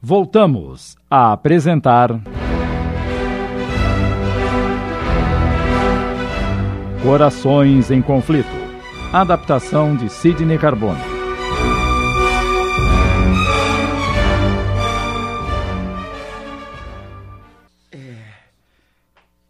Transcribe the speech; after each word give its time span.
Voltamos 0.00 0.96
a 1.10 1.32
apresentar. 1.32 2.10
Corações 7.02 7.90
em 7.90 8.00
Conflito. 8.00 8.48
Adaptação 9.12 9.96
de 9.96 10.08
Sidney 10.08 10.56
Carbone. 10.56 11.00
É. 17.90 18.18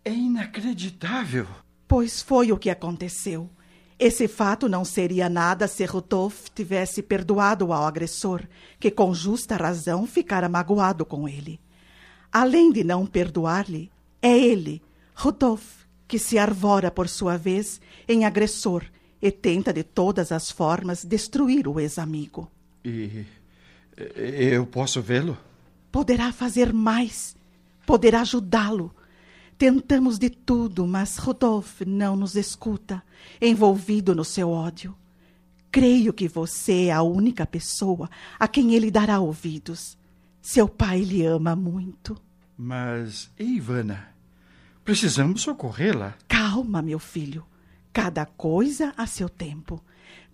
É 0.03 0.13
inacreditável. 0.15 1.47
Pois 1.87 2.23
foi 2.23 2.53
o 2.53 2.57
que 2.57 2.71
aconteceu. 2.71 3.51
Esse 3.99 4.29
fato 4.29 4.69
não 4.69 4.85
seria 4.85 5.29
nada 5.29 5.67
se 5.67 5.85
Rudolf 5.85 6.47
tivesse 6.55 7.03
perdoado 7.03 7.73
ao 7.73 7.85
agressor, 7.85 8.43
que 8.79 8.93
com 8.93 9.13
justa 9.13 9.57
razão 9.57 10.07
ficara 10.07 10.49
magoado 10.49 11.05
com 11.05 11.29
ele. 11.29 11.59
Além 12.31 12.71
de 12.71 12.85
não 12.85 13.05
perdoar-lhe, 13.05 13.91
é 14.23 14.39
ele, 14.39 14.81
Rudolf, 15.15 15.65
que 16.07 16.19
se 16.19 16.39
arvora 16.39 16.91
por 16.91 17.09
sua 17.09 17.37
vez 17.37 17.81
em 18.09 18.25
agressor 18.25 18.85
e 19.21 19.33
tenta 19.33 19.73
de 19.73 19.83
todas 19.83 20.31
as 20.31 20.49
formas 20.49 21.05
destruir 21.05 21.67
o 21.67 21.81
ex-amigo. 21.81 22.49
E 22.85 23.27
eu 23.97 24.65
posso 24.65 25.03
vê-lo? 25.03 25.37
Poderá 25.91 26.33
fazer 26.33 26.73
mais. 26.73 27.35
Poderá 27.85 28.21
ajudá-lo. 28.21 28.95
Tentamos 29.59 30.21
de 30.21 30.31
tudo, 30.31 30.87
mas 30.87 31.17
Rodolfo 31.17 31.85
não 31.85 32.15
nos 32.15 32.37
escuta, 32.37 33.03
envolvido 33.43 34.15
no 34.15 34.25
seu 34.25 34.51
ódio. 34.51 34.97
Creio 35.69 36.13
que 36.13 36.29
você 36.29 36.85
é 36.85 36.93
a 36.93 37.03
única 37.03 37.45
pessoa 37.45 38.09
a 38.39 38.47
quem 38.47 38.75
ele 38.75 38.89
dará 38.89 39.19
ouvidos. 39.19 39.99
Seu 40.41 40.69
pai 40.69 41.01
lhe 41.01 41.27
ama 41.27 41.57
muito. 41.57 42.17
Mas, 42.57 43.33
Ivana, 43.37 44.09
precisamos 44.85 45.43
socorrê-la. 45.43 46.15
Calma, 46.29 46.81
meu 46.81 47.01
filho. 47.01 47.45
Cada 47.93 48.25
coisa 48.25 48.95
a 48.97 49.09
seu 49.09 49.29
tempo. 49.29 49.83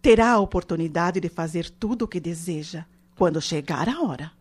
Terá 0.03 0.33
a 0.33 0.39
oportunidade 0.39 1.19
de 1.19 1.31
fazer 1.31 1.71
tudo 1.71 2.03
o 2.03 2.09
que 2.09 2.21
deseja, 2.21 2.85
quando 3.17 3.41
chegar 3.41 3.89
a 3.89 4.03
hora. 4.03 4.33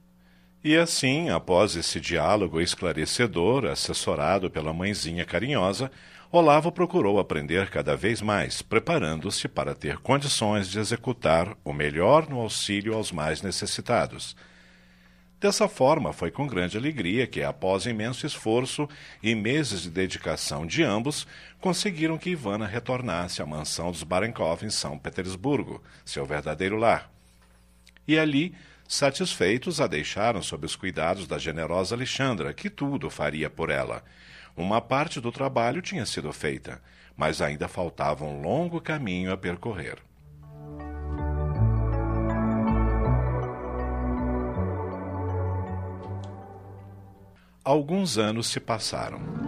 E 0.64 0.78
assim, 0.78 1.30
após 1.30 1.76
esse 1.76 2.00
diálogo 2.00 2.62
esclarecedor, 2.62 3.66
assessorado 3.66 4.50
pela 4.50 4.72
mãezinha 4.72 5.26
carinhosa, 5.26 5.92
Olavo 6.32 6.72
procurou 6.72 7.20
aprender 7.20 7.70
cada 7.70 7.98
vez 7.98 8.22
mais, 8.22 8.62
preparando-se 8.62 9.50
para 9.50 9.76
ter 9.76 9.98
condições 9.98 10.70
de 10.70 10.80
executar 10.80 11.56
o 11.66 11.74
melhor 11.74 12.30
no 12.30 12.40
auxílio 12.40 12.94
aos 12.94 13.12
mais 13.12 13.42
necessitados. 13.42 14.38
Dessa 15.38 15.68
forma, 15.68 16.14
foi 16.14 16.32
com 16.32 16.48
grande 16.48 16.78
alegria 16.78 17.28
que, 17.28 17.44
após 17.44 17.86
imenso 17.86 18.26
esforço 18.26 18.88
e 19.22 19.36
meses 19.36 19.82
de 19.82 19.90
dedicação 19.90 20.66
de 20.66 20.82
ambos, 20.82 21.28
conseguiram 21.60 22.18
que 22.18 22.30
Ivana 22.30 22.66
retornasse 22.66 23.42
à 23.42 23.46
mansão 23.46 23.92
dos 23.92 24.04
Barenkov 24.04 24.64
em 24.66 24.70
São 24.70 24.98
Petersburgo, 24.98 25.84
seu 26.06 26.26
verdadeiro 26.26 26.78
lar. 26.78 27.12
E 28.08 28.18
ali, 28.18 28.56
satisfeitos, 28.94 29.82
a 29.82 29.88
deixaram 29.88 30.42
sob 30.42 30.66
os 30.66 30.76
cuidados 30.76 31.28
da 31.28 31.38
generosa 31.38 31.96
Alexandra, 31.96 32.54
que 32.54 32.70
tudo 32.70 33.10
faria 33.10 33.50
por 33.50 33.70
ela. 33.70 34.04
Uma 34.56 34.80
parte 34.80 35.20
do 35.20 35.32
trabalho 35.32 35.82
tinha 35.82 36.06
sido 36.06 36.32
feita, 36.32 36.82
mas 37.18 37.42
ainda 37.42 37.68
faltava 37.68 38.24
um 38.24 38.42
longo 38.42 38.80
caminho 38.80 39.32
a 39.32 39.38
percorrer. 39.38 39.98
Alguns 47.64 48.18
anos 48.18 48.48
se 48.48 48.60
passaram. 48.60 49.43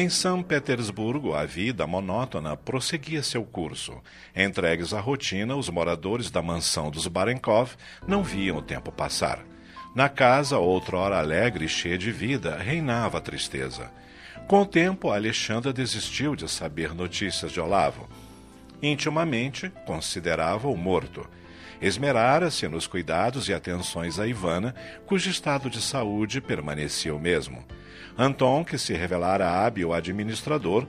Em 0.00 0.08
São 0.08 0.42
Petersburgo, 0.42 1.34
a 1.34 1.44
vida 1.44 1.86
monótona 1.86 2.56
prosseguia 2.56 3.22
seu 3.22 3.44
curso. 3.44 4.00
Entregues 4.34 4.94
à 4.94 4.98
rotina, 4.98 5.54
os 5.54 5.68
moradores 5.68 6.30
da 6.30 6.40
mansão 6.40 6.90
dos 6.90 7.06
Barenkov 7.06 7.72
não 8.08 8.22
viam 8.22 8.56
o 8.56 8.62
tempo 8.62 8.90
passar. 8.90 9.44
Na 9.94 10.08
casa, 10.08 10.56
outrora 10.56 11.18
alegre 11.18 11.66
e 11.66 11.68
cheia 11.68 11.98
de 11.98 12.10
vida, 12.10 12.56
reinava 12.56 13.18
a 13.18 13.20
tristeza. 13.20 13.92
Com 14.48 14.62
o 14.62 14.66
tempo, 14.66 15.10
Alexandra 15.10 15.70
desistiu 15.70 16.34
de 16.34 16.50
saber 16.50 16.94
notícias 16.94 17.52
de 17.52 17.60
Olavo. 17.60 18.08
Intimamente, 18.82 19.70
considerava-o 19.84 20.74
morto. 20.78 21.28
Esmerara-se 21.78 22.66
nos 22.68 22.86
cuidados 22.86 23.50
e 23.50 23.52
atenções 23.52 24.18
a 24.18 24.26
Ivana, 24.26 24.74
cujo 25.04 25.28
estado 25.28 25.68
de 25.68 25.82
saúde 25.82 26.40
permanecia 26.40 27.14
o 27.14 27.20
mesmo. 27.20 27.66
Anton, 28.20 28.62
que 28.62 28.76
se 28.76 28.92
revelara 28.92 29.48
hábil 29.48 29.94
administrador, 29.94 30.86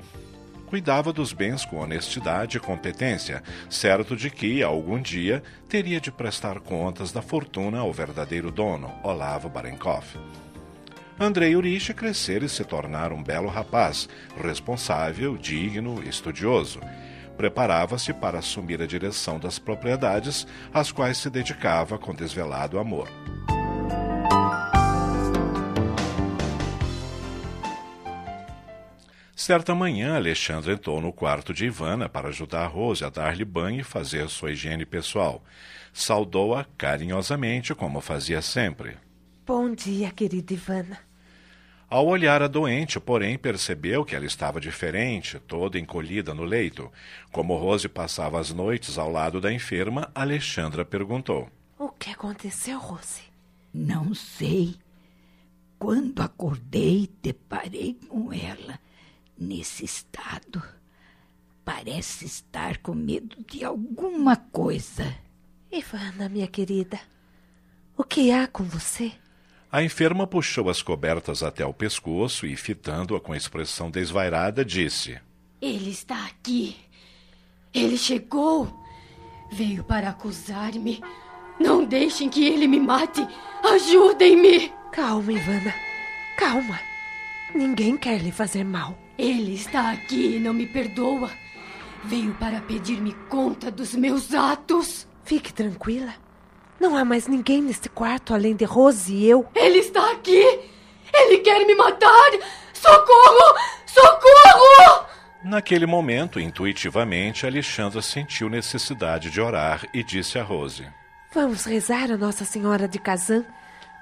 cuidava 0.65 1.13
dos 1.13 1.31
bens 1.31 1.63
com 1.63 1.77
honestidade 1.77 2.57
e 2.57 2.59
competência, 2.59 3.41
certo 3.69 4.17
de 4.17 4.29
que, 4.29 4.61
algum 4.61 5.01
dia, 5.01 5.41
teria 5.69 6.01
de 6.01 6.11
prestar 6.11 6.59
contas 6.59 7.13
da 7.13 7.21
fortuna 7.21 7.79
ao 7.79 7.93
verdadeiro 7.93 8.51
dono, 8.51 8.93
Olavo 9.01 9.47
Barenkov. 9.47 10.03
Andrei 11.17 11.55
Urich 11.55 11.93
crescer 11.93 12.43
e 12.43 12.49
se 12.49 12.65
tornar 12.65 13.13
um 13.13 13.23
belo 13.23 13.47
rapaz, 13.47 14.09
responsável, 14.35 15.37
digno, 15.37 16.03
estudioso. 16.03 16.81
Preparava-se 17.37 18.11
para 18.11 18.39
assumir 18.39 18.81
a 18.81 18.85
direção 18.85 19.39
das 19.39 19.57
propriedades, 19.57 20.45
às 20.73 20.91
quais 20.91 21.17
se 21.17 21.29
dedicava 21.29 21.97
com 21.97 22.13
desvelado 22.13 22.77
amor. 22.77 23.07
Certa 29.41 29.73
manhã, 29.73 30.17
Alexandre 30.17 30.73
entrou 30.73 31.01
no 31.01 31.11
quarto 31.11 31.51
de 31.51 31.65
Ivana 31.65 32.07
para 32.07 32.29
ajudar 32.29 32.67
Rose 32.67 33.03
a 33.03 33.09
dar-lhe 33.09 33.43
banho 33.43 33.79
e 33.79 33.83
fazer 33.83 34.29
sua 34.29 34.51
higiene 34.51 34.85
pessoal. 34.85 35.43
Saudou-a 35.91 36.63
carinhosamente, 36.77 37.73
como 37.73 38.01
fazia 38.01 38.39
sempre. 38.39 38.99
Bom 39.43 39.73
dia, 39.73 40.11
querida 40.11 40.53
Ivana. 40.53 40.99
Ao 41.89 42.05
olhar 42.05 42.43
a 42.43 42.47
doente, 42.47 42.99
porém, 42.99 43.35
percebeu 43.35 44.05
que 44.05 44.15
ela 44.15 44.27
estava 44.27 44.61
diferente, 44.61 45.39
toda 45.39 45.79
encolhida 45.79 46.35
no 46.35 46.43
leito. 46.43 46.91
Como 47.31 47.57
Rose 47.57 47.89
passava 47.89 48.39
as 48.39 48.53
noites 48.53 48.99
ao 48.99 49.11
lado 49.11 49.41
da 49.41 49.51
enferma, 49.51 50.11
Alexandra 50.13 50.85
perguntou: 50.85 51.49
O 51.79 51.89
que 51.89 52.11
aconteceu, 52.11 52.77
Rose? 52.77 53.23
Não 53.73 54.13
sei. 54.13 54.75
Quando 55.79 56.21
acordei, 56.21 57.09
deparei 57.23 57.97
com 58.07 58.31
ela 58.31 58.79
nesse 59.41 59.83
estado. 59.83 60.61
Parece 61.65 62.25
estar 62.25 62.77
com 62.77 62.93
medo 62.93 63.37
de 63.47 63.65
alguma 63.65 64.35
coisa. 64.35 65.15
Ivana, 65.71 66.29
minha 66.29 66.47
querida, 66.47 66.99
o 67.97 68.03
que 68.03 68.31
há 68.31 68.47
com 68.47 68.63
você? 68.63 69.11
A 69.71 69.81
enferma 69.81 70.27
puxou 70.27 70.69
as 70.69 70.81
cobertas 70.81 71.41
até 71.43 71.65
o 71.65 71.73
pescoço 71.73 72.45
e, 72.45 72.55
fitando-a 72.57 73.19
com 73.19 73.33
expressão 73.33 73.89
desvairada, 73.89 74.65
disse: 74.65 75.19
Ele 75.61 75.89
está 75.89 76.25
aqui. 76.25 76.75
Ele 77.73 77.97
chegou. 77.97 78.79
Veio 79.51 79.83
para 79.83 80.09
acusar-me. 80.09 81.01
Não 81.59 81.85
deixem 81.85 82.29
que 82.29 82.45
ele 82.45 82.67
me 82.67 82.79
mate. 82.79 83.25
Ajudem-me. 83.63 84.73
Calma, 84.91 85.31
Ivana. 85.31 85.73
Calma. 86.37 86.90
Ninguém 87.53 87.97
quer 87.97 88.19
lhe 88.19 88.31
fazer 88.31 88.63
mal. 88.63 88.97
Ele 89.17 89.53
está 89.53 89.91
aqui 89.91 90.37
e 90.37 90.39
não 90.39 90.53
me 90.53 90.65
perdoa. 90.65 91.29
Veio 92.03 92.33
para 92.35 92.61
pedir-me 92.61 93.13
conta 93.29 93.69
dos 93.69 93.93
meus 93.93 94.33
atos. 94.33 95.07
Fique 95.23 95.53
tranquila. 95.53 96.13
Não 96.79 96.97
há 96.97 97.05
mais 97.05 97.27
ninguém 97.27 97.61
neste 97.61 97.89
quarto 97.89 98.33
além 98.33 98.55
de 98.55 98.65
Rose 98.65 99.13
e 99.13 99.29
eu. 99.29 99.47
Ele 99.53 99.79
está 99.79 100.11
aqui! 100.11 100.59
Ele 101.13 101.37
quer 101.39 101.65
me 101.65 101.75
matar! 101.75 102.31
Socorro! 102.73 103.59
Socorro! 103.85 105.05
Naquele 105.43 105.85
momento, 105.85 106.39
intuitivamente, 106.39 107.45
Alexandra 107.45 108.01
sentiu 108.01 108.49
necessidade 108.49 109.29
de 109.29 109.41
orar 109.41 109.85
e 109.93 110.03
disse 110.03 110.39
a 110.39 110.43
Rose: 110.43 110.87
Vamos 111.33 111.65
rezar 111.65 112.11
a 112.11 112.17
Nossa 112.17 112.45
Senhora 112.45 112.87
de 112.87 112.97
Kazan 112.97 113.45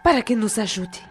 para 0.04 0.22
que 0.22 0.36
nos 0.36 0.58
ajude. 0.58 1.09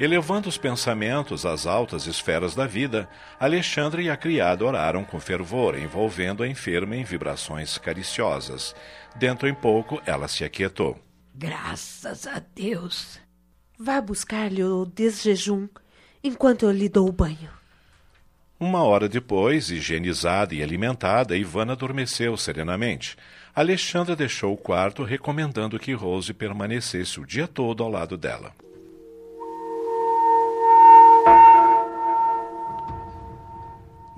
Elevando 0.00 0.48
os 0.48 0.56
pensamentos 0.56 1.44
às 1.44 1.66
altas 1.66 2.06
esferas 2.06 2.54
da 2.54 2.68
vida, 2.68 3.08
Alexandre 3.38 4.04
e 4.04 4.10
a 4.10 4.16
criada 4.16 4.64
oraram 4.64 5.04
com 5.04 5.18
fervor, 5.18 5.76
envolvendo 5.76 6.44
a 6.44 6.48
enferma 6.48 6.94
em 6.94 7.02
vibrações 7.02 7.78
cariciosas. 7.78 8.76
Dentro 9.16 9.48
em 9.48 9.54
pouco, 9.54 10.00
ela 10.06 10.28
se 10.28 10.44
aquietou. 10.44 10.96
Graças 11.34 12.28
a 12.28 12.40
Deus. 12.54 13.18
Vá 13.76 14.00
buscar-lhe 14.00 14.62
o 14.62 14.84
desjejum 14.84 15.68
enquanto 16.22 16.64
eu 16.64 16.70
lhe 16.70 16.88
dou 16.88 17.08
o 17.08 17.12
banho. 17.12 17.50
Uma 18.60 18.82
hora 18.84 19.08
depois, 19.08 19.70
higienizada 19.70 20.54
e 20.54 20.62
alimentada, 20.62 21.36
Ivana 21.36 21.72
adormeceu 21.72 22.36
serenamente. 22.36 23.16
Alexandra 23.54 24.14
deixou 24.14 24.52
o 24.52 24.56
quarto 24.56 25.02
recomendando 25.02 25.78
que 25.78 25.92
Rose 25.92 26.32
permanecesse 26.32 27.18
o 27.18 27.26
dia 27.26 27.48
todo 27.48 27.82
ao 27.82 27.90
lado 27.90 28.16
dela. 28.16 28.52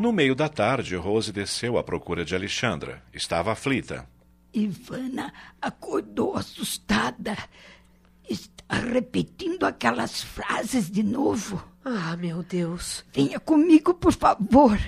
No 0.01 0.15
meio 0.15 0.35
da 0.35 0.49
tarde, 0.49 0.97
Rose 0.97 1.31
desceu 1.31 1.77
à 1.77 1.85
procura 1.85 2.25
de 2.25 2.35
Alexandra. 2.35 3.03
Estava 3.13 3.53
aflita. 3.53 4.09
Ivana 4.51 5.31
acordou 5.61 6.39
assustada. 6.39 7.37
Está 8.27 8.77
repetindo 8.77 9.65
aquelas 9.65 10.23
frases 10.23 10.91
de 10.91 11.03
novo. 11.03 11.63
Ah, 11.85 12.17
meu 12.17 12.43
Deus. 12.43 13.05
Venha 13.13 13.39
comigo, 13.39 13.93
por 13.93 14.15
favor. 14.15 14.81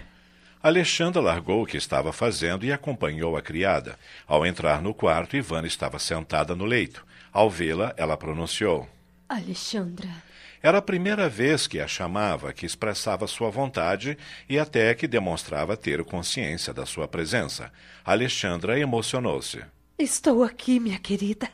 Alexandra 0.62 1.20
largou 1.20 1.62
o 1.62 1.66
que 1.66 1.76
estava 1.76 2.10
fazendo 2.10 2.64
e 2.64 2.72
acompanhou 2.72 3.36
a 3.36 3.42
criada. 3.42 3.98
Ao 4.26 4.46
entrar 4.46 4.80
no 4.80 4.94
quarto, 4.94 5.36
Ivana 5.36 5.66
estava 5.66 5.98
sentada 5.98 6.56
no 6.56 6.64
leito. 6.64 7.04
Ao 7.30 7.50
vê-la, 7.50 7.92
ela 7.98 8.16
pronunciou: 8.16 8.88
Alexandra. 9.28 10.31
Era 10.62 10.78
a 10.78 10.82
primeira 10.82 11.28
vez 11.28 11.66
que 11.66 11.80
a 11.80 11.88
chamava, 11.88 12.52
que 12.52 12.64
expressava 12.64 13.26
sua 13.26 13.50
vontade 13.50 14.16
e 14.48 14.60
até 14.60 14.94
que 14.94 15.08
demonstrava 15.08 15.76
ter 15.76 16.04
consciência 16.04 16.72
da 16.72 16.86
sua 16.86 17.08
presença. 17.08 17.72
Alexandra 18.04 18.78
emocionou-se. 18.78 19.60
Estou 19.98 20.44
aqui, 20.44 20.78
minha 20.78 21.00
querida. 21.00 21.50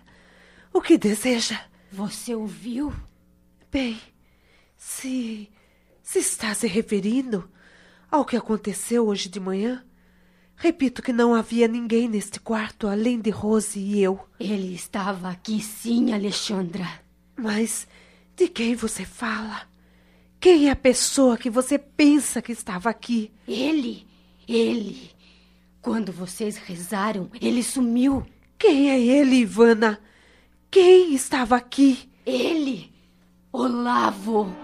O 0.72 0.82
que 0.82 0.98
deseja? 0.98 1.58
Você 1.90 2.34
ouviu? 2.34 2.92
Bem, 3.72 3.98
se. 4.76 5.50
se 6.02 6.18
está 6.18 6.52
se 6.54 6.66
referindo 6.66 7.50
ao 8.10 8.26
que 8.26 8.36
aconteceu 8.36 9.06
hoje 9.06 9.30
de 9.30 9.40
manhã, 9.40 9.82
repito 10.54 11.00
que 11.00 11.14
não 11.14 11.34
havia 11.34 11.66
ninguém 11.66 12.08
neste 12.08 12.38
quarto 12.38 12.86
além 12.86 13.18
de 13.18 13.30
Rose 13.30 13.78
e 13.78 14.02
eu. 14.02 14.20
Ele 14.38 14.74
estava 14.74 15.30
aqui 15.30 15.62
sim, 15.62 16.12
Alexandra. 16.12 16.86
Mas 17.34 17.88
de 18.38 18.48
quem 18.48 18.76
você 18.76 19.04
fala? 19.04 19.62
Quem 20.38 20.68
é 20.68 20.70
a 20.70 20.76
pessoa 20.76 21.36
que 21.36 21.50
você 21.50 21.76
pensa 21.76 22.40
que 22.40 22.52
estava 22.52 22.88
aqui? 22.88 23.32
Ele, 23.48 24.06
ele. 24.46 25.10
Quando 25.82 26.12
vocês 26.12 26.56
rezaram, 26.56 27.28
ele 27.40 27.64
sumiu. 27.64 28.24
Quem 28.56 28.90
é 28.90 29.00
ele, 29.00 29.36
Ivana? 29.36 30.00
Quem 30.70 31.14
estava 31.14 31.56
aqui? 31.56 32.08
Ele, 32.24 32.92
Olavo. 33.52 34.54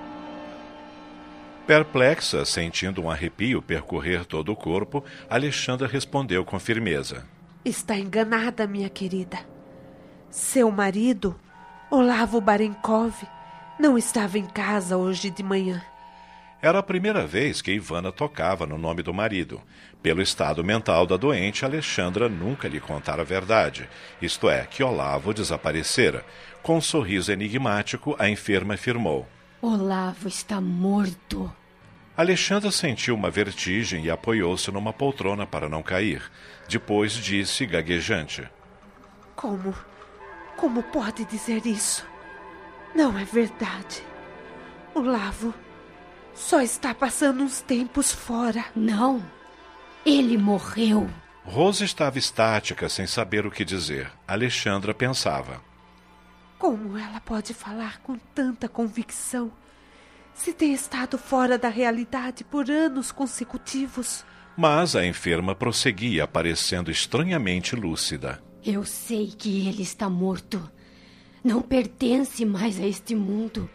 Perplexa, 1.67 2.45
sentindo 2.45 3.03
um 3.03 3.11
arrepio 3.11 3.61
percorrer 3.61 4.25
todo 4.25 4.53
o 4.53 4.57
corpo, 4.57 5.03
Alexandra 5.29 5.89
respondeu 5.89 6.45
com 6.45 6.61
firmeza: 6.61 7.27
Está 7.65 7.97
enganada, 7.97 8.69
minha 8.69 8.89
querida. 8.89 9.39
Seu 10.31 10.71
marido, 10.71 11.35
Olavo 11.91 12.41
Barenkov, 12.41 13.15
não 13.79 13.99
estava 13.99 14.39
em 14.39 14.47
casa 14.47 14.97
hoje 14.97 15.31
de 15.31 15.43
manhã. 15.43 15.83
Era 16.63 16.79
a 16.79 16.83
primeira 16.83 17.27
vez 17.27 17.61
que 17.61 17.73
Ivana 17.73 18.11
tocava 18.11 18.67
no 18.67 18.79
nome 18.79 19.03
do 19.03 19.13
marido. 19.13 19.61
Pelo 20.03 20.23
estado 20.23 20.65
mental 20.65 21.07
da 21.07 21.17
doente, 21.17 21.65
Alexandra 21.65 22.27
nunca 22.29 22.69
lhe 22.69 22.81
contara 22.81 23.21
a 23.21 23.25
verdade, 23.25 23.89
isto 24.21 24.49
é, 24.49 24.65
que 24.65 24.83
Olavo 24.83 25.35
desaparecera. 25.35 26.25
Com 26.63 26.79
um 26.79 26.81
sorriso 26.81 27.31
enigmático, 27.31 28.17
a 28.19 28.31
enferma 28.31 28.75
afirmou: 28.75 29.29
Olavo 29.61 30.27
está 30.27 30.59
morto. 30.61 31.53
Alexandra 32.17 32.71
sentiu 32.71 33.15
uma 33.15 33.31
vertigem 33.31 34.05
e 34.05 34.11
apoiou-se 34.11 34.71
numa 34.71 34.93
poltrona 34.93 35.47
para 35.47 35.69
não 35.69 35.83
cair. 35.83 36.23
Depois 36.67 37.13
disse, 37.13 37.67
gaguejante: 37.67 38.49
Como? 39.37 39.75
Como 40.57 40.83
pode 40.85 41.25
dizer 41.27 41.67
isso? 41.67 42.14
Não 42.95 43.19
é 43.19 43.25
verdade. 43.25 44.03
Olavo 44.95 45.53
só 46.35 46.61
está 46.61 46.93
passando 46.95 47.43
uns 47.43 47.61
tempos 47.61 48.13
fora. 48.13 48.65
Não. 48.75 49.23
Ele 50.05 50.37
morreu. 50.37 51.09
Rose 51.45 51.85
estava 51.85 52.19
estática, 52.19 52.89
sem 52.89 53.07
saber 53.07 53.47
o 53.47 53.51
que 53.51 53.65
dizer. 53.65 54.11
Alexandra 54.27 54.93
pensava: 54.93 55.61
Como 56.59 56.97
ela 56.97 57.21
pode 57.21 57.55
falar 57.55 58.01
com 58.01 58.17
tanta 58.35 58.69
convicção 58.69 59.53
se 60.35 60.53
tem 60.53 60.73
estado 60.73 61.17
fora 61.17 61.57
da 61.57 61.69
realidade 61.69 62.43
por 62.43 62.69
anos 62.69 63.13
consecutivos? 63.13 64.25
Mas 64.57 64.97
a 64.97 65.07
enferma 65.07 65.55
prosseguia, 65.55 66.27
parecendo 66.27 66.91
estranhamente 66.91 67.77
lúcida. 67.77 68.43
Eu 68.65 68.85
sei 68.85 69.29
que 69.29 69.69
ele 69.69 69.83
está 69.83 70.09
morto. 70.09 70.71
Não 71.45 71.61
pertence 71.61 72.43
mais 72.47 72.81
a 72.81 72.87
este 72.87 73.15
mundo. 73.15 73.69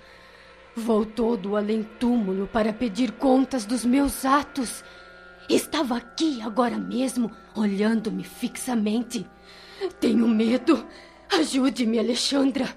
Voltou 0.75 1.37
do 1.37 1.55
além-túmulo 1.55 2.47
para 2.47 2.73
pedir 2.73 3.11
contas 3.11 3.63
dos 3.63 3.85
meus 3.85 4.25
atos. 4.25 4.83
Estava 5.47 5.95
aqui 5.95 6.41
agora 6.41 6.79
mesmo, 6.79 7.31
olhando-me 7.55 8.23
fixamente. 8.23 9.23
Tenho 9.99 10.27
medo. 10.27 10.83
Ajude-me, 11.31 11.99
Alexandra. 11.99 12.67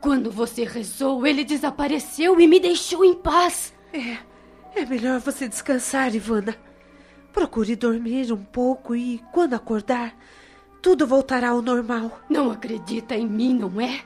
Quando 0.00 0.30
você 0.30 0.64
rezou, 0.64 1.26
ele 1.26 1.44
desapareceu 1.44 2.40
e 2.40 2.48
me 2.48 2.58
deixou 2.58 3.04
em 3.04 3.14
paz. 3.14 3.74
É, 3.92 4.80
é 4.80 4.86
melhor 4.86 5.20
você 5.20 5.46
descansar, 5.48 6.14
Ivana. 6.14 6.56
Procure 7.30 7.76
dormir 7.76 8.32
um 8.32 8.42
pouco 8.42 8.96
e, 8.96 9.22
quando 9.32 9.52
acordar, 9.52 10.16
tudo 10.82 11.06
voltará 11.06 11.50
ao 11.50 11.62
normal. 11.62 12.20
Não 12.28 12.50
acredita 12.50 13.14
em 13.14 13.26
mim, 13.26 13.54
não 13.54 13.80
é? 13.80 14.00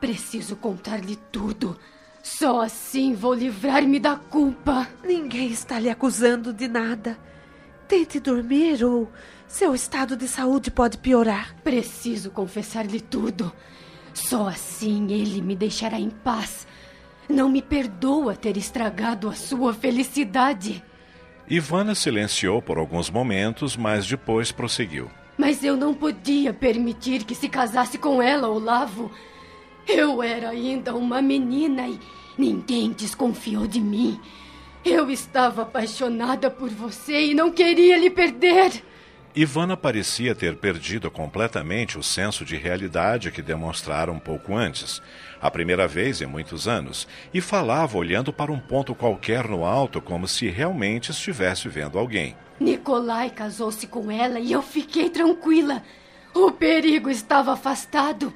Preciso 0.00 0.56
contar-lhe 0.56 1.16
tudo. 1.32 1.78
Só 2.22 2.62
assim 2.62 3.14
vou 3.14 3.34
livrar-me 3.34 3.98
da 3.98 4.16
culpa. 4.16 4.88
Ninguém 5.02 5.50
está 5.50 5.78
lhe 5.78 5.90
acusando 5.90 6.52
de 6.52 6.68
nada. 6.68 7.18
Tente 7.88 8.18
dormir 8.18 8.84
ou 8.84 9.10
seu 9.46 9.74
estado 9.74 10.16
de 10.16 10.26
saúde 10.26 10.70
pode 10.70 10.98
piorar. 10.98 11.54
Preciso 11.62 12.30
confessar-lhe 12.30 13.00
tudo. 13.00 13.52
Só 14.12 14.48
assim 14.48 15.12
ele 15.12 15.42
me 15.42 15.56
deixará 15.56 15.98
em 15.98 16.10
paz. 16.10 16.66
Não 17.28 17.48
me 17.48 17.62
perdoa 17.62 18.34
ter 18.34 18.56
estragado 18.56 19.28
a 19.28 19.34
sua 19.34 19.72
felicidade. 19.72 20.82
Ivana 21.48 21.94
silenciou 21.94 22.62
por 22.62 22.78
alguns 22.78 23.10
momentos, 23.10 23.76
mas 23.76 24.06
depois 24.06 24.50
prosseguiu. 24.50 25.10
Mas 25.36 25.64
eu 25.64 25.76
não 25.76 25.92
podia 25.92 26.52
permitir 26.52 27.24
que 27.24 27.34
se 27.34 27.48
casasse 27.48 27.98
com 27.98 28.22
ela, 28.22 28.48
Olavo. 28.48 29.10
Eu 29.86 30.22
era 30.22 30.50
ainda 30.50 30.94
uma 30.94 31.20
menina 31.20 31.88
e 31.88 31.98
ninguém 32.38 32.92
desconfiou 32.92 33.66
de 33.66 33.80
mim. 33.80 34.20
Eu 34.84 35.10
estava 35.10 35.62
apaixonada 35.62 36.50
por 36.50 36.68
você 36.68 37.26
e 37.26 37.34
não 37.34 37.50
queria 37.50 37.96
lhe 37.96 38.10
perder. 38.10 38.84
Ivana 39.36 39.76
parecia 39.76 40.32
ter 40.32 40.54
perdido 40.54 41.10
completamente 41.10 41.98
o 41.98 42.04
senso 42.04 42.44
de 42.44 42.54
realidade 42.56 43.32
que 43.32 43.42
demonstrara 43.42 44.12
um 44.12 44.18
pouco 44.18 44.54
antes, 44.54 45.02
a 45.40 45.50
primeira 45.50 45.88
vez 45.88 46.22
em 46.22 46.26
muitos 46.26 46.68
anos, 46.68 47.08
e 47.32 47.40
falava 47.40 47.98
olhando 47.98 48.32
para 48.32 48.52
um 48.52 48.60
ponto 48.60 48.94
qualquer 48.94 49.48
no 49.48 49.64
alto 49.64 50.00
como 50.00 50.28
se 50.28 50.48
realmente 50.48 51.10
estivesse 51.10 51.68
vendo 51.68 51.98
alguém. 51.98 52.36
Nicolai 52.60 53.28
casou-se 53.28 53.88
com 53.88 54.08
ela 54.08 54.38
e 54.38 54.52
eu 54.52 54.62
fiquei 54.62 55.10
tranquila. 55.10 55.82
O 56.32 56.52
perigo 56.52 57.10
estava 57.10 57.54
afastado. 57.54 58.32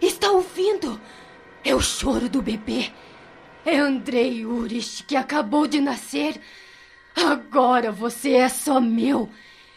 Está 0.00 0.30
ouvindo? 0.30 0.98
É 1.62 1.74
o 1.74 1.82
choro 1.82 2.30
do 2.30 2.40
bebê. 2.40 2.90
É 3.62 3.76
Andrei 3.76 4.46
Urich 4.46 5.04
que 5.04 5.16
acabou 5.16 5.66
de 5.66 5.82
nascer. 5.82 6.40
Agora 7.14 7.92
você 7.92 8.32
é 8.36 8.48
só 8.48 8.80
meu. 8.80 9.28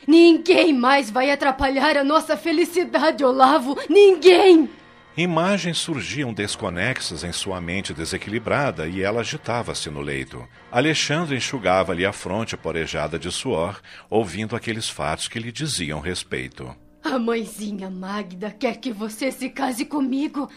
Ninguém 0.08 0.74
mais 0.74 1.10
vai 1.10 1.32
atrapalhar 1.32 1.98
a 1.98 2.04
nossa 2.04 2.36
felicidade, 2.36 3.24
Olavo. 3.24 3.78
Ninguém! 3.90 4.70
Imagens 5.16 5.78
surgiam 5.78 6.34
desconexas 6.34 7.24
em 7.24 7.32
sua 7.32 7.62
mente 7.62 7.94
desequilibrada 7.94 8.88
e 8.88 9.04
ela 9.04 9.22
agitava-se 9.22 9.88
no 9.92 10.02
leito. 10.02 10.48
Alexandre 10.72 11.36
enxugava-lhe 11.38 12.04
a 12.04 12.12
fronte 12.12 12.58
porejada 12.58 13.20
de 13.20 13.32
suor, 13.32 13.80
ouvindo 14.10 14.56
aqueles 14.56 14.90
fatos 14.90 15.28
que 15.28 15.38
lhe 15.38 15.52
diziam 15.52 16.00
respeito. 16.00 16.76
A 17.04 17.20
mãezinha 17.20 17.92
Magda 17.92 18.50
quer 18.50 18.78
que 18.78 18.92
você 18.92 19.32
se 19.32 19.50
case 19.50 19.86
comigo. 19.86 20.50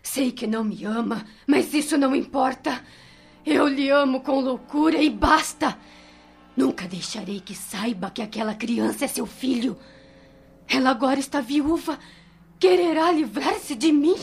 Sei 0.00 0.30
que 0.30 0.46
não 0.46 0.62
me 0.62 0.84
ama, 0.84 1.24
mas 1.44 1.74
isso 1.74 1.98
não 1.98 2.14
importa. 2.14 2.80
Eu 3.44 3.66
lhe 3.66 3.90
amo 3.90 4.20
com 4.20 4.38
loucura 4.38 5.02
e 5.02 5.10
basta. 5.10 5.76
Nunca 6.58 6.88
deixarei 6.88 7.38
que 7.38 7.54
saiba 7.54 8.10
que 8.10 8.20
aquela 8.20 8.52
criança 8.52 9.04
é 9.04 9.08
seu 9.08 9.26
filho. 9.26 9.78
Ela 10.68 10.90
agora 10.90 11.20
está 11.20 11.40
viúva. 11.40 11.96
Quererá 12.58 13.12
livrar-se 13.12 13.76
de 13.76 13.92
mim? 13.92 14.16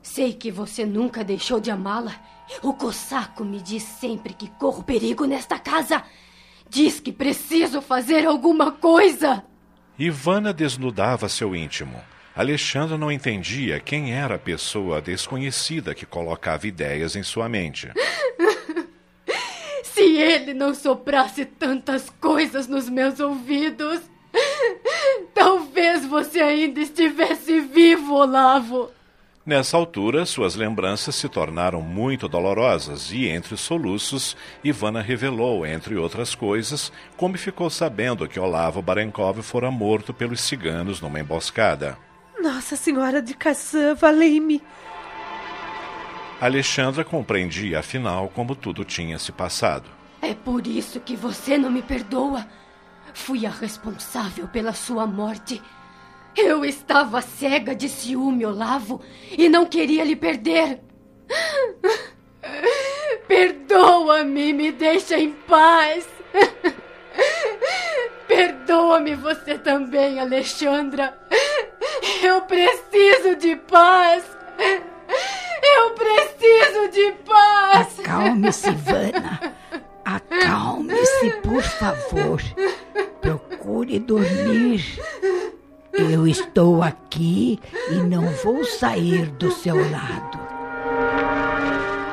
Sei 0.00 0.32
que 0.32 0.48
você 0.48 0.86
nunca 0.86 1.24
deixou 1.24 1.58
de 1.58 1.68
amá-la. 1.68 2.14
O 2.62 2.72
cossaco 2.72 3.44
me 3.44 3.60
diz 3.60 3.82
sempre 3.82 4.32
que 4.32 4.46
corro 4.60 4.84
perigo 4.84 5.24
nesta 5.24 5.58
casa. 5.58 6.04
Diz 6.68 7.00
que 7.00 7.10
preciso 7.10 7.82
fazer 7.82 8.24
alguma 8.24 8.70
coisa. 8.70 9.42
Ivana 9.98 10.52
desnudava 10.52 11.28
seu 11.28 11.56
íntimo. 11.56 12.00
Alexandra 12.32 12.96
não 12.96 13.10
entendia 13.10 13.80
quem 13.80 14.14
era 14.14 14.36
a 14.36 14.38
pessoa 14.38 15.02
desconhecida 15.02 15.96
que 15.96 16.06
colocava 16.06 16.68
ideias 16.68 17.16
em 17.16 17.24
sua 17.24 17.48
mente. 17.48 17.90
Ele 20.20 20.52
não 20.52 20.74
soprasse 20.74 21.44
tantas 21.46 22.10
coisas 22.20 22.66
nos 22.66 22.88
meus 22.88 23.18
ouvidos, 23.20 24.00
talvez 25.34 26.04
você 26.04 26.40
ainda 26.40 26.80
estivesse 26.80 27.60
vivo, 27.60 28.14
Olavo. 28.14 28.90
Nessa 29.46 29.78
altura, 29.78 30.26
suas 30.26 30.54
lembranças 30.54 31.14
se 31.14 31.26
tornaram 31.26 31.80
muito 31.80 32.28
dolorosas 32.28 33.10
e, 33.10 33.26
entre 33.26 33.56
soluços, 33.56 34.36
Ivana 34.62 35.00
revelou, 35.00 35.64
entre 35.64 35.96
outras 35.96 36.34
coisas, 36.34 36.92
como 37.16 37.38
ficou 37.38 37.70
sabendo 37.70 38.28
que 38.28 38.38
Olavo 38.38 38.82
Barenkov 38.82 39.40
fora 39.42 39.70
morto 39.70 40.12
pelos 40.12 40.42
ciganos 40.42 41.00
numa 41.00 41.18
emboscada. 41.18 41.96
Nossa 42.38 42.76
Senhora 42.76 43.22
de 43.22 43.32
Kazan, 43.32 43.94
valei-me! 43.94 44.62
Alexandra 46.38 47.02
compreendia, 47.02 47.78
afinal, 47.78 48.28
como 48.28 48.54
tudo 48.54 48.84
tinha 48.84 49.18
se 49.18 49.32
passado. 49.32 49.99
É 50.22 50.34
por 50.34 50.66
isso 50.66 51.00
que 51.00 51.16
você 51.16 51.56
não 51.56 51.70
me 51.70 51.82
perdoa. 51.82 52.46
Fui 53.14 53.46
a 53.46 53.50
responsável 53.50 54.46
pela 54.48 54.72
sua 54.72 55.06
morte. 55.06 55.60
Eu 56.36 56.64
estava 56.64 57.20
cega 57.20 57.74
de 57.74 57.88
ciúme, 57.88 58.46
Olavo, 58.46 59.00
e 59.36 59.48
não 59.48 59.66
queria 59.66 60.04
lhe 60.04 60.14
perder. 60.14 60.80
Perdoa-me, 63.26 64.52
me 64.52 64.72
deixa 64.72 65.18
em 65.18 65.32
paz. 65.32 66.06
Perdoa-me 68.26 69.14
você 69.16 69.58
também, 69.58 70.20
Alexandra. 70.20 71.18
Eu 72.22 72.42
preciso 72.42 73.36
de 73.36 73.56
paz. 73.56 74.24
Eu 75.62 75.90
preciso 75.94 76.88
de 76.92 77.12
paz. 77.24 78.00
Acalme-se, 78.00 78.70
Ivana. 78.70 79.29
Favor. 81.80 82.42
Procure 83.22 83.98
dormir. 83.98 84.84
Eu 85.94 86.28
estou 86.28 86.82
aqui 86.82 87.58
e 87.90 87.94
não 87.94 88.28
vou 88.44 88.62
sair 88.66 89.30
do 89.30 89.50
seu 89.50 89.76
lado. 89.90 90.38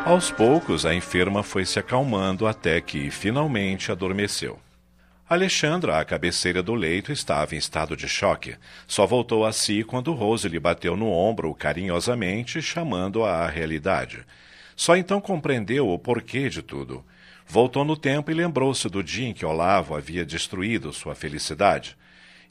Aos 0.06 0.32
poucos, 0.32 0.86
a 0.86 0.96
enferma 0.96 1.44
foi 1.44 1.66
se 1.66 1.78
acalmando 1.78 2.48
até 2.48 2.80
que 2.80 3.12
finalmente 3.12 3.92
adormeceu. 3.92 4.58
Alexandra, 5.30 6.00
à 6.00 6.06
cabeceira 6.06 6.64
do 6.64 6.74
leito, 6.74 7.12
estava 7.12 7.54
em 7.54 7.58
estado 7.58 7.98
de 7.98 8.08
choque. 8.08 8.56
Só 8.88 9.06
voltou 9.06 9.46
a 9.46 9.52
si 9.52 9.84
quando 9.84 10.14
Rose 10.14 10.48
lhe 10.48 10.62
bateu 10.62 10.96
no 10.96 11.12
ombro 11.12 11.54
carinhosamente, 11.54 12.62
chamando-a 12.62 13.44
à 13.44 13.48
realidade. 13.50 14.26
Só 14.78 14.96
então 14.96 15.20
compreendeu 15.20 15.90
o 15.90 16.00
porquê 16.00 16.48
de 16.48 16.62
tudo. 16.62 17.04
Voltou 17.48 17.86
no 17.86 17.96
tempo 17.96 18.30
e 18.30 18.34
lembrou-se 18.34 18.90
do 18.90 19.02
dia 19.02 19.30
em 19.30 19.34
que 19.34 19.46
Olavo 19.46 19.96
havia 19.96 20.26
destruído 20.26 20.92
sua 20.92 21.16
felicidade. 21.16 21.98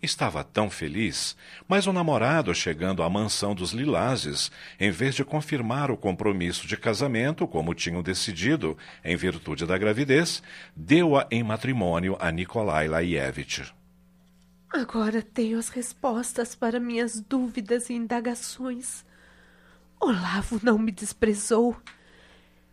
Estava 0.03 0.43
tão 0.43 0.71
feliz, 0.71 1.37
mas 1.69 1.87
o 1.87 1.93
namorado, 1.93 2.55
chegando 2.55 3.03
à 3.03 3.11
mansão 3.11 3.55
dos 3.55 3.73
Lilazes, 3.73 4.51
em 4.81 4.91
vez 4.91 5.15
de 5.15 5.25
confirmar 5.25 5.91
o 5.91 5.97
compromisso 5.97 6.67
de 6.67 6.77
casamento, 6.77 7.47
como 7.47 7.75
tinham 7.75 8.03
decidido, 8.03 8.77
em 9.05 9.17
virtude 9.17 9.67
da 9.67 9.77
gravidez, 9.77 10.43
deu-a 10.75 11.27
em 11.31 11.43
matrimônio 11.43 12.17
a 12.19 12.31
Nikolai 12.31 12.89
Laievich. 12.89 13.73
Agora 14.71 15.23
tenho 15.23 15.59
as 15.59 15.69
respostas 15.69 16.55
para 16.55 16.81
minhas 16.81 17.21
dúvidas 17.21 17.91
e 17.91 17.95
indagações. 17.95 19.05
Olavo 20.01 20.61
não 20.63 20.79
me 20.79 20.93
desprezou. 20.93 21.77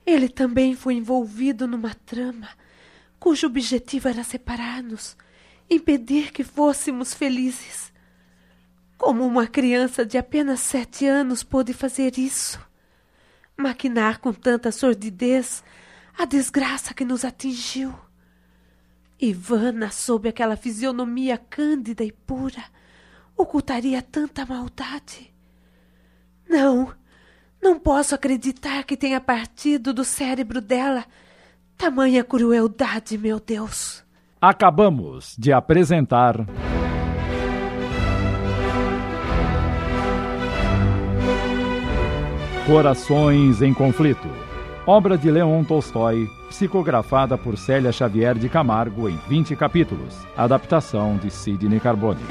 Ele 0.06 0.28
também 0.28 0.76
foi 0.76 0.96
envolvido 0.96 1.68
numa 1.68 1.94
trama 1.94 2.50
cujo 3.24 3.48
objetivo 3.48 4.10
era 4.10 4.22
separar-nos 4.22 5.16
impedir 5.70 6.34
que 6.34 6.44
fôssemos 6.44 7.14
felizes. 7.14 7.94
Como 8.98 9.26
uma 9.26 9.48
criança 9.48 10.06
de 10.06 10.18
apenas 10.18 10.60
sete 10.60 11.06
anos 11.08 11.42
pôde 11.42 11.74
fazer 11.74 12.18
isso? 12.18 12.60
Maquinar 13.56 14.20
com 14.20 14.34
tanta 14.34 14.74
sordidez 14.74 15.64
a 16.18 16.26
desgraça 16.26 16.94
que 16.94 17.06
nos 17.06 17.24
atingiu. 17.24 17.96
Ivana, 19.18 19.90
sob 19.90 20.28
aquela 20.28 20.58
fisionomia 20.58 21.38
cândida 21.38 22.04
e 22.04 22.12
pura, 22.12 22.66
ocultaria 23.38 24.02
tanta 24.02 24.46
maldade. 24.46 25.34
Não, 26.50 26.94
não 27.64 27.80
posso 27.80 28.14
acreditar 28.14 28.84
que 28.84 28.98
tenha 28.98 29.22
partido 29.22 29.94
do 29.94 30.04
cérebro 30.04 30.60
dela 30.60 31.06
tamanha 31.78 32.24
crueldade, 32.24 33.18
meu 33.18 33.40
Deus. 33.40 34.04
Acabamos 34.40 35.36
de 35.40 35.52
apresentar. 35.52 36.46
Corações 42.68 43.62
em 43.62 43.74
Conflito. 43.74 44.28
Obra 44.86 45.18
de 45.18 45.32
Leon 45.32 45.64
Tolstói, 45.64 46.30
psicografada 46.50 47.38
por 47.38 47.58
Célia 47.58 47.92
Xavier 47.92 48.38
de 48.38 48.50
Camargo 48.50 49.08
em 49.08 49.18
20 49.30 49.56
capítulos. 49.56 50.14
Adaptação 50.36 51.18
de 51.18 51.30
Sidney 51.30 51.80
Carbone. 51.80 52.24